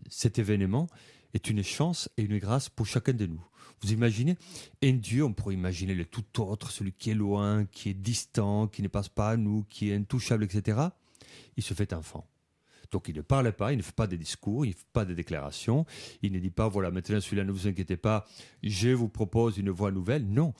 cet 0.10 0.39
événement 0.39 0.88
est 1.34 1.50
une 1.50 1.63
chance 1.63 2.10
et 2.18 2.24
une 2.24 2.39
grâce 2.39 2.70
pour 2.70 2.86
chacun 2.86 3.13
de 3.13 3.25
nous. 3.25 3.44
Vous 3.82 3.91
imaginez 3.91 4.38
Un 4.84 4.94
Dieu, 4.94 5.24
on 5.24 5.34
pourrait 5.34 5.53
imaginer 5.53 5.94
le 5.94 6.06
tout 6.06 6.41
autre, 6.41 6.72
celui 6.72 6.91
qui 6.91 7.12
est 7.12 7.15
loin, 7.15 7.65
qui 7.65 7.89
est 7.89 7.94
distant, 7.94 8.68
qui 8.68 8.82
ne 8.82 8.88
passe 8.88 9.10
pas 9.10 9.32
à 9.32 9.38
nous, 9.38 9.63
qui 9.70 9.89
est 9.89 9.96
intouchable, 9.96 10.44
etc. 10.44 10.79
Il 11.56 11.63
se 11.63 11.74
fait 11.74 11.94
enfant. 11.94 12.27
Donc 12.91 13.08
il 13.08 13.15
ne 13.15 13.22
parle 13.22 13.51
pas, 13.53 13.72
il 13.72 13.77
ne 13.77 13.84
fait 13.84 13.96
pas 13.96 14.08
des 14.08 14.18
discours, 14.18 14.65
il 14.65 14.70
ne 14.70 14.74
fait 14.74 14.88
pas 14.91 15.06
des 15.06 15.15
déclarations, 15.15 15.86
il 16.22 16.32
ne 16.32 16.39
dit 16.39 16.50
pas, 16.50 16.68
voilà, 16.68 16.91
maintenant 16.91 17.22
celui-là, 17.22 17.44
ne 17.44 17.51
vous 17.51 17.68
inquiétez 17.68 17.98
pas, 17.98 18.25
je 18.63 18.89
vous 18.89 19.10
propose 19.10 19.58
une 19.58 19.70
voie 19.70 19.91
nouvelle. 19.91 20.27
Non, 20.27 20.53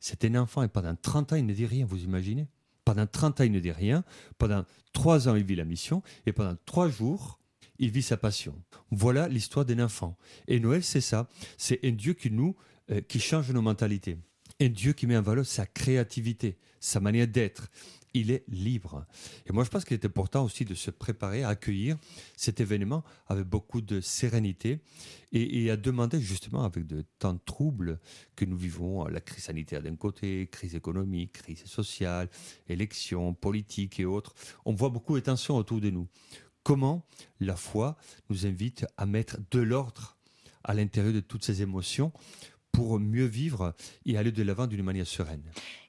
c'est 0.00 0.24
un 0.24 0.34
enfant 0.34 0.62
et 0.62 0.68
pendant 0.68 0.96
30 0.96 1.32
ans, 1.32 1.36
il 1.36 1.46
ne 1.46 1.54
dit 1.54 1.66
rien, 1.66 1.86
vous 1.86 2.02
imaginez 2.02 2.48
Pendant 2.84 3.06
30 3.06 3.40
ans, 3.40 3.44
il 3.44 3.52
ne 3.52 3.60
dit 3.60 3.70
rien, 3.70 4.04
pendant 4.36 4.64
3 4.92 5.28
ans, 5.28 5.36
il 5.36 5.44
vit 5.44 5.54
la 5.54 5.64
mission, 5.64 6.02
et 6.26 6.32
pendant 6.32 6.56
3 6.66 6.88
jours, 6.88 7.38
il 7.78 7.90
vit 7.90 8.02
sa 8.02 8.16
passion. 8.16 8.60
Voilà 8.90 9.28
l'histoire 9.28 9.64
d'un 9.64 9.84
enfant. 9.84 10.16
Et 10.48 10.60
Noël, 10.60 10.82
c'est 10.82 11.00
ça. 11.00 11.28
C'est 11.56 11.80
un 11.84 11.92
Dieu 11.92 12.14
qui 12.14 12.30
nous, 12.30 12.56
euh, 12.90 13.00
qui 13.00 13.20
change 13.20 13.50
nos 13.50 13.62
mentalités. 13.62 14.18
Un 14.60 14.68
Dieu 14.68 14.92
qui 14.92 15.06
met 15.06 15.16
en 15.16 15.22
valeur 15.22 15.44
sa 15.44 15.66
créativité, 15.66 16.56
sa 16.80 17.00
manière 17.00 17.28
d'être, 17.28 17.68
il 18.16 18.30
est 18.30 18.44
libre. 18.48 19.04
Et 19.46 19.52
moi, 19.52 19.64
je 19.64 19.68
pense 19.68 19.84
qu'il 19.84 19.94
est 19.94 20.04
important 20.04 20.44
aussi 20.44 20.64
de 20.64 20.74
se 20.74 20.90
préparer 20.90 21.42
à 21.42 21.48
accueillir 21.48 21.96
cet 22.36 22.60
événement 22.60 23.04
avec 23.26 23.44
beaucoup 23.44 23.80
de 23.80 24.00
sérénité 24.00 24.80
et, 25.32 25.70
à 25.70 25.76
demander 25.76 26.18
justement, 26.20 26.64
avec 26.64 26.86
de 26.86 27.04
temps 27.18 27.36
troubles 27.36 27.98
que 28.34 28.46
nous 28.46 28.56
vivons, 28.56 29.04
la 29.06 29.20
crise 29.20 29.44
sanitaire 29.44 29.82
d'un 29.82 29.96
côté, 29.96 30.48
crise 30.50 30.74
économique, 30.74 31.32
crise 31.32 31.64
sociale, 31.66 32.30
élections, 32.68 33.34
politiques 33.34 34.00
et 34.00 34.06
autres, 34.06 34.34
on 34.64 34.72
voit 34.72 34.88
beaucoup 34.88 35.14
de 35.14 35.20
tensions 35.20 35.56
autour 35.56 35.80
de 35.80 35.90
nous. 35.90 36.08
Comment 36.66 37.06
la 37.38 37.54
foi 37.54 37.96
nous 38.28 38.44
invite 38.44 38.86
à 38.96 39.06
mettre 39.06 39.38
de 39.52 39.60
l'ordre 39.60 40.16
à 40.64 40.74
l'intérieur 40.74 41.12
de 41.14 41.20
toutes 41.20 41.44
ces 41.44 41.62
émotions 41.62 42.12
pour 42.72 42.98
mieux 42.98 43.24
vivre 43.24 43.72
et 44.04 44.18
aller 44.18 44.32
de 44.32 44.42
l'avant 44.42 44.66
d'une 44.66 44.82
manière 44.82 45.06
sereine. 45.06 45.44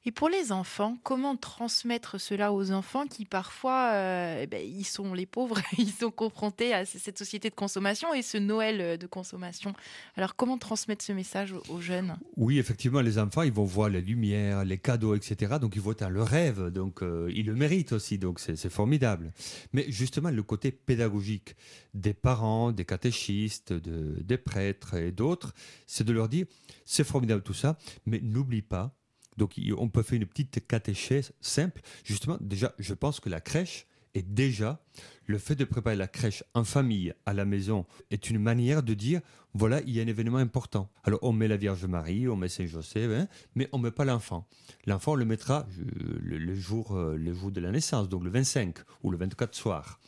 Et 0.07 0.11
pour 0.11 0.29
les 0.29 0.53
enfants, 0.53 0.97
comment 1.03 1.35
transmettre 1.35 2.17
cela 2.17 2.53
aux 2.53 2.71
enfants 2.71 3.07
qui 3.07 3.25
parfois, 3.25 3.91
euh, 3.91 4.39
eh 4.41 4.47
ben, 4.47 4.65
ils 4.65 4.85
sont 4.85 5.13
les 5.13 5.25
pauvres, 5.25 5.59
ils 5.77 5.91
sont 5.91 6.11
confrontés 6.11 6.73
à 6.73 6.85
cette 6.85 7.17
société 7.17 7.49
de 7.49 7.55
consommation 7.55 8.13
et 8.13 8.21
ce 8.21 8.37
Noël 8.37 8.79
euh, 8.79 8.95
de 8.95 9.05
consommation. 9.05 9.73
Alors 10.15 10.37
comment 10.37 10.57
transmettre 10.57 11.03
ce 11.03 11.11
message 11.11 11.53
aux 11.67 11.81
jeunes? 11.81 12.15
Oui, 12.37 12.57
effectivement, 12.57 13.01
les 13.01 13.19
enfants, 13.19 13.41
ils 13.41 13.51
vont 13.51 13.65
voir 13.65 13.89
les 13.89 13.99
lumières, 13.99 14.63
les 14.63 14.77
cadeaux, 14.77 15.13
etc. 15.13 15.57
Donc 15.59 15.75
ils 15.75 15.81
vont 15.81 15.91
être 15.91 16.07
le 16.07 16.23
rêve, 16.23 16.69
donc 16.69 17.03
euh, 17.03 17.29
ils 17.35 17.45
le 17.45 17.55
méritent 17.55 17.91
aussi, 17.91 18.17
donc 18.17 18.39
c'est 18.39 18.69
formidable. 18.69 19.33
Mais 19.73 19.91
justement, 19.91 20.29
le 20.29 20.41
côté 20.41 20.71
pédagogique 20.71 21.57
des 21.93 22.13
parents, 22.13 22.71
des 22.71 22.85
catéchistes, 22.85 23.73
de, 23.73 24.23
des 24.23 24.37
prêtres 24.37 24.93
et 24.93 25.11
d'autres, 25.11 25.53
c'est 25.85 26.05
de 26.05 26.13
leur 26.13 26.29
dire, 26.29 26.45
c'est 26.85 27.03
formidable 27.03 27.41
tout 27.41 27.53
ça, 27.53 27.77
mais 28.05 28.21
n'oublie 28.21 28.61
pas 28.61 28.96
donc 29.37 29.59
on 29.77 29.89
peut 29.89 30.03
faire 30.03 30.17
une 30.17 30.25
petite 30.25 30.67
catéchèse 30.67 31.31
simple. 31.41 31.81
Justement, 32.03 32.37
déjà, 32.41 32.73
je 32.79 32.93
pense 32.93 33.19
que 33.19 33.29
la 33.29 33.41
crèche 33.41 33.85
est 34.17 34.27
déjà, 34.27 34.81
le 35.25 35.37
fait 35.37 35.55
de 35.55 35.65
préparer 35.65 35.95
la 35.95 36.07
crèche 36.07 36.43
en 36.53 36.63
famille, 36.63 37.13
à 37.25 37.33
la 37.33 37.45
maison, 37.45 37.85
est 38.11 38.29
une 38.29 38.39
manière 38.39 38.83
de 38.83 38.93
dire, 38.93 39.21
voilà, 39.53 39.81
il 39.81 39.89
y 39.91 39.99
a 39.99 40.03
un 40.03 40.07
événement 40.07 40.37
important. 40.37 40.89
Alors 41.03 41.19
on 41.21 41.33
met 41.33 41.47
la 41.47 41.57
Vierge 41.57 41.85
Marie, 41.85 42.27
on 42.27 42.35
met 42.35 42.49
Saint-Joseph, 42.49 43.11
hein, 43.11 43.27
mais 43.55 43.69
on 43.71 43.77
ne 43.77 43.83
met 43.83 43.91
pas 43.91 44.05
l'enfant. 44.05 44.47
L'enfant, 44.85 45.13
on 45.13 45.15
le 45.15 45.25
mettra 45.25 45.67
le, 45.77 46.55
jour, 46.55 46.95
euh, 46.95 47.15
le 47.17 47.33
jour 47.33 47.51
de 47.51 47.59
la 47.59 47.71
naissance, 47.71 48.09
donc 48.09 48.23
le 48.23 48.29
25 48.29 48.77
ou 49.03 49.11
le 49.11 49.17
24 49.17 49.53
soir. 49.53 49.99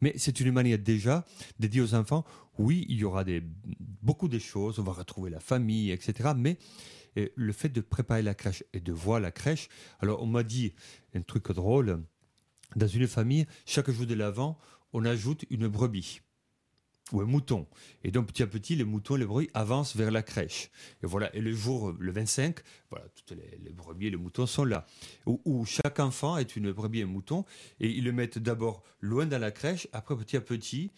Mais 0.00 0.14
c'est 0.16 0.40
une 0.40 0.52
manière 0.52 0.78
déjà 0.78 1.24
de 1.58 1.66
dire 1.66 1.84
aux 1.84 1.94
enfants, 1.94 2.24
oui, 2.58 2.86
il 2.88 2.96
y 2.96 3.04
aura 3.04 3.24
des, 3.24 3.42
beaucoup 4.02 4.28
de 4.28 4.38
choses, 4.38 4.78
on 4.78 4.82
va 4.82 4.92
retrouver 4.92 5.30
la 5.30 5.40
famille, 5.40 5.90
etc. 5.90 6.30
Mais 6.36 6.58
et 7.16 7.32
le 7.34 7.52
fait 7.52 7.68
de 7.68 7.80
préparer 7.80 8.22
la 8.22 8.34
crèche 8.34 8.62
et 8.72 8.80
de 8.80 8.92
voir 8.92 9.20
la 9.20 9.32
crèche, 9.32 9.68
alors 9.98 10.22
on 10.22 10.26
m'a 10.26 10.42
dit 10.42 10.74
un 11.14 11.22
truc 11.22 11.50
drôle, 11.50 12.02
dans 12.76 12.86
une 12.86 13.06
famille, 13.06 13.46
chaque 13.66 13.90
jour 13.90 14.06
de 14.06 14.14
l'avant, 14.14 14.58
on 14.92 15.04
ajoute 15.04 15.44
une 15.50 15.68
brebis 15.68 16.20
ou 17.12 17.20
un 17.20 17.24
mouton. 17.24 17.66
Et 18.04 18.10
donc 18.10 18.28
petit 18.28 18.42
à 18.42 18.46
petit, 18.46 18.76
les 18.76 18.84
moutons, 18.84 19.16
les 19.16 19.26
brebis 19.26 19.50
avancent 19.54 19.96
vers 19.96 20.10
la 20.10 20.22
crèche. 20.22 20.70
Et 21.02 21.06
voilà. 21.06 21.34
Et 21.34 21.40
le 21.40 21.52
jour, 21.52 21.92
le 21.98 22.12
25, 22.12 22.60
voilà, 22.90 23.06
toutes 23.08 23.36
les, 23.36 23.72
brebis 23.72 24.06
et 24.06 24.10
les 24.10 24.16
moutons 24.16 24.46
sont 24.46 24.64
là. 24.64 24.86
Où, 25.26 25.40
où, 25.44 25.64
chaque 25.64 25.98
enfant 25.98 26.38
est 26.38 26.56
une 26.56 26.72
brebis 26.72 27.00
et 27.00 27.02
un 27.02 27.06
mouton. 27.06 27.44
Et 27.80 27.90
ils 27.90 28.04
le 28.04 28.12
mettent 28.12 28.38
d'abord 28.38 28.82
loin 29.00 29.26
dans 29.26 29.40
la 29.40 29.50
crèche. 29.50 29.88
Après, 29.92 30.16
petit 30.16 30.36
à 30.36 30.40
petit, 30.40 30.92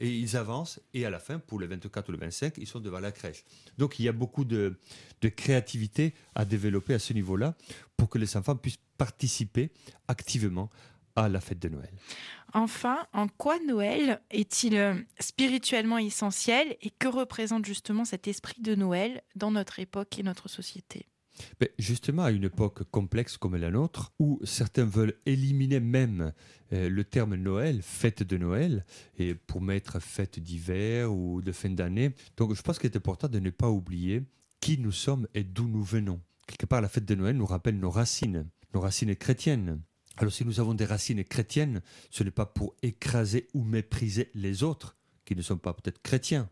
et 0.00 0.08
ils 0.08 0.36
avancent, 0.36 0.80
et 0.94 1.04
à 1.04 1.10
la 1.10 1.18
fin, 1.18 1.38
pour 1.38 1.58
le 1.58 1.66
24 1.66 2.08
ou 2.08 2.12
le 2.12 2.18
25, 2.18 2.54
ils 2.58 2.66
sont 2.66 2.80
devant 2.80 3.00
la 3.00 3.12
crèche. 3.12 3.44
Donc 3.78 3.98
il 3.98 4.04
y 4.04 4.08
a 4.08 4.12
beaucoup 4.12 4.44
de, 4.44 4.78
créativité 5.20 6.14
à 6.34 6.44
développer 6.44 6.94
à 6.94 6.98
ce 6.98 7.12
niveau-là 7.12 7.56
pour 7.96 8.08
que 8.08 8.18
les 8.18 8.36
enfants 8.36 8.56
puissent 8.56 8.78
participer 8.96 9.70
activement 10.06 10.70
à 11.24 11.28
la 11.28 11.40
fête 11.40 11.58
de 11.58 11.68
Noël. 11.68 11.92
Enfin, 12.54 13.06
en 13.12 13.28
quoi 13.28 13.58
Noël 13.66 14.20
est-il 14.30 14.76
euh, 14.76 14.94
spirituellement 15.20 15.98
essentiel 15.98 16.76
et 16.80 16.90
que 16.90 17.08
représente 17.08 17.66
justement 17.66 18.04
cet 18.04 18.26
esprit 18.26 18.62
de 18.62 18.74
Noël 18.74 19.22
dans 19.36 19.50
notre 19.50 19.80
époque 19.80 20.18
et 20.18 20.22
notre 20.22 20.48
société? 20.48 21.06
Ben, 21.60 21.68
justement, 21.78 22.24
à 22.24 22.30
une 22.30 22.44
époque 22.44 22.84
complexe 22.90 23.36
comme 23.36 23.56
la 23.56 23.70
nôtre, 23.70 24.12
où 24.18 24.40
certains 24.44 24.84
veulent 24.84 25.14
éliminer 25.26 25.80
même 25.80 26.32
euh, 26.72 26.88
le 26.88 27.04
terme 27.04 27.36
Noël, 27.36 27.80
fête 27.82 28.22
de 28.22 28.36
Noël, 28.36 28.84
et 29.16 29.34
pour 29.34 29.60
mettre 29.60 30.00
fête 30.00 30.40
d'hiver 30.40 31.12
ou 31.12 31.42
de 31.42 31.52
fin 31.52 31.70
d'année. 31.70 32.10
Donc 32.36 32.54
je 32.54 32.62
pense 32.62 32.78
qu'il 32.78 32.90
est 32.90 32.96
important 32.96 33.28
de 33.28 33.38
ne 33.38 33.50
pas 33.50 33.68
oublier 33.68 34.22
qui 34.60 34.78
nous 34.78 34.92
sommes 34.92 35.28
et 35.34 35.44
d'où 35.44 35.68
nous 35.68 35.84
venons. 35.84 36.20
Quelque 36.46 36.66
part, 36.66 36.80
la 36.80 36.88
fête 36.88 37.04
de 37.04 37.14
Noël 37.14 37.36
nous 37.36 37.46
rappelle 37.46 37.78
nos 37.78 37.90
racines, 37.90 38.48
nos 38.74 38.80
racines 38.80 39.14
chrétiennes. 39.14 39.80
Alors 40.18 40.32
si 40.32 40.44
nous 40.44 40.60
avons 40.60 40.74
des 40.74 40.84
racines 40.84 41.24
chrétiennes, 41.24 41.80
ce 42.10 42.24
n'est 42.24 42.30
pas 42.30 42.46
pour 42.46 42.74
écraser 42.82 43.48
ou 43.54 43.62
mépriser 43.62 44.30
les 44.34 44.62
autres, 44.62 44.96
qui 45.24 45.36
ne 45.36 45.42
sont 45.42 45.58
pas 45.58 45.72
peut-être 45.72 46.02
chrétiens, 46.02 46.50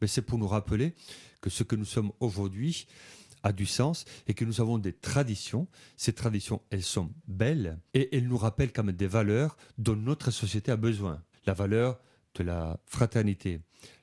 mais 0.00 0.08
c'est 0.08 0.22
pour 0.22 0.38
nous 0.38 0.48
rappeler 0.48 0.94
que 1.40 1.48
ce 1.48 1.62
que 1.62 1.76
nous 1.76 1.84
sommes 1.84 2.12
aujourd'hui, 2.20 2.86
a 3.46 3.52
du 3.52 3.66
sens 3.66 4.04
et 4.26 4.34
que 4.34 4.44
nous 4.44 4.60
avons 4.60 4.78
des 4.78 4.92
traditions. 4.92 5.68
Ces 5.96 6.12
traditions, 6.12 6.62
elles 6.70 6.82
sont 6.82 7.12
belles 7.28 7.78
et 7.94 8.16
elles 8.16 8.26
nous 8.26 8.36
rappellent 8.36 8.72
quand 8.72 8.82
même 8.82 8.96
des 8.96 9.06
valeurs 9.06 9.56
dont 9.78 9.94
notre 9.94 10.30
société 10.30 10.72
a 10.72 10.76
besoin. 10.76 11.22
La 11.46 11.54
valeur 11.54 12.00
de 12.34 12.42
la 12.42 12.80
fraternité, 12.86 13.60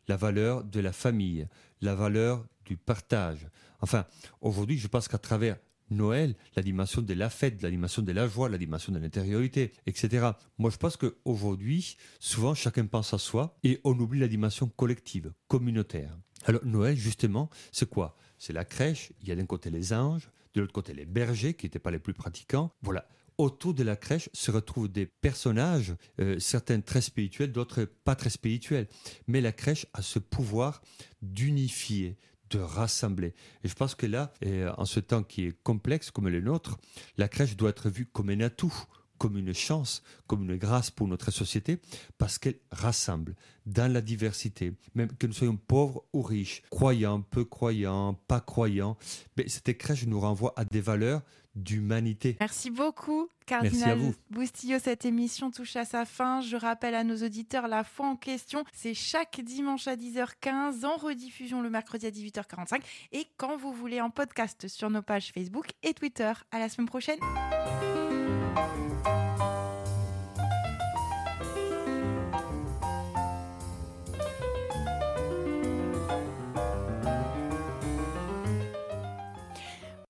la 0.07 0.15
valeur 0.15 0.63
de 0.63 0.79
la 0.79 0.93
famille, 0.93 1.47
la 1.81 1.93
valeur 1.93 2.45
du 2.65 2.77
partage. 2.77 3.47
Enfin, 3.81 4.05
aujourd'hui, 4.39 4.77
je 4.77 4.87
pense 4.87 5.09
qu'à 5.09 5.17
travers 5.17 5.57
Noël, 5.89 6.35
la 6.55 6.63
dimension 6.63 7.01
de 7.01 7.13
la 7.13 7.29
fête, 7.29 7.61
la 7.61 7.69
dimension 7.69 8.01
de 8.01 8.11
la 8.11 8.27
joie, 8.27 8.49
la 8.49 8.57
dimension 8.57 8.91
de 8.91 8.99
l'intériorité, 8.99 9.71
etc. 9.85 10.31
Moi, 10.57 10.69
je 10.69 10.77
pense 10.77 10.97
qu'aujourd'hui, 10.97 11.97
souvent, 12.19 12.53
chacun 12.53 12.85
pense 12.85 13.13
à 13.13 13.17
soi 13.17 13.57
et 13.63 13.79
on 13.83 13.97
oublie 13.99 14.19
la 14.19 14.27
dimension 14.27 14.67
collective, 14.67 15.31
communautaire. 15.47 16.17
Alors, 16.45 16.65
Noël, 16.65 16.95
justement, 16.95 17.49
c'est 17.71 17.89
quoi? 17.89 18.15
C'est 18.37 18.53
la 18.53 18.65
crèche, 18.65 19.13
il 19.21 19.29
y 19.29 19.31
a 19.31 19.35
d'un 19.35 19.45
côté 19.45 19.69
les 19.69 19.93
anges, 19.93 20.29
de 20.53 20.61
l'autre 20.61 20.73
côté 20.73 20.93
les 20.93 21.05
bergers 21.05 21.53
qui 21.53 21.65
n'étaient 21.65 21.79
pas 21.79 21.91
les 21.91 21.99
plus 21.99 22.13
pratiquants. 22.13 22.71
Voilà. 22.81 23.07
Autour 23.39 23.73
de 23.73 23.83
la 23.83 23.95
crèche 23.95 24.29
se 24.33 24.51
retrouvent 24.51 24.91
des 24.91 25.07
personnages, 25.07 25.95
euh, 26.19 26.37
certains 26.37 26.81
très 26.81 27.01
spirituels, 27.01 27.51
d'autres 27.51 27.85
pas 27.85 28.15
très 28.15 28.29
spirituels. 28.29 28.87
Mais 29.27 29.41
la 29.41 29.51
crèche 29.51 29.87
a 29.93 30.03
ce 30.03 30.19
pouvoir 30.19 30.81
d'unifier, 31.23 32.17
rassembler. 32.57 33.33
Et 33.63 33.67
je 33.67 33.73
pense 33.73 33.95
que 33.95 34.05
là, 34.05 34.33
en 34.77 34.85
ce 34.85 34.99
temps 34.99 35.23
qui 35.23 35.45
est 35.45 35.63
complexe 35.63 36.11
comme 36.11 36.29
le 36.29 36.41
nôtre, 36.41 36.77
la 37.17 37.27
crèche 37.27 37.55
doit 37.55 37.69
être 37.69 37.89
vue 37.89 38.05
comme 38.05 38.29
un 38.29 38.41
atout, 38.41 38.73
comme 39.17 39.37
une 39.37 39.53
chance, 39.53 40.03
comme 40.27 40.43
une 40.43 40.57
grâce 40.57 40.91
pour 40.91 41.07
notre 41.07 41.31
société, 41.31 41.79
parce 42.17 42.37
qu'elle 42.37 42.59
rassemble 42.71 43.35
dans 43.65 43.89
la 43.91 44.01
diversité, 44.01 44.73
même 44.95 45.15
que 45.15 45.27
nous 45.27 45.33
soyons 45.33 45.55
pauvres 45.55 46.03
ou 46.11 46.21
riches, 46.21 46.61
croyants, 46.69 47.21
peu 47.21 47.45
croyants, 47.45 48.15
pas 48.27 48.41
croyants. 48.41 48.97
Mais 49.37 49.47
cette 49.47 49.77
crèche 49.77 50.05
nous 50.07 50.19
renvoie 50.19 50.53
à 50.57 50.65
des 50.65 50.81
valeurs 50.81 51.21
d'humanité. 51.55 52.35
Merci 52.39 52.71
beaucoup, 52.71 53.29
Cardinal 53.45 53.99
Boustillot. 54.29 54.79
Cette 54.79 55.05
émission 55.05 55.51
touche 55.51 55.75
à 55.75 55.85
sa 55.85 56.05
fin. 56.05 56.41
Je 56.41 56.57
rappelle 56.57 56.95
à 56.95 57.03
nos 57.03 57.17
auditeurs 57.17 57.67
la 57.67 57.83
foi 57.83 58.07
en 58.07 58.15
question. 58.15 58.63
C'est 58.73 58.93
chaque 58.93 59.41
dimanche 59.41 59.87
à 59.87 59.95
10h15, 59.95 60.85
en 60.85 60.97
rediffusion 60.97 61.61
le 61.61 61.69
mercredi 61.69 62.05
à 62.05 62.11
18h45 62.11 62.81
et 63.11 63.27
quand 63.37 63.57
vous 63.57 63.73
voulez 63.73 64.01
en 64.01 64.09
podcast 64.09 64.67
sur 64.67 64.89
nos 64.89 65.01
pages 65.01 65.31
Facebook 65.31 65.71
et 65.83 65.93
Twitter. 65.93 66.31
À 66.51 66.59
la 66.59 66.69
semaine 66.69 66.87
prochaine. 66.87 67.19